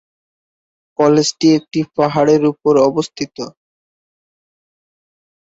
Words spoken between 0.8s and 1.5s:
কলেজটি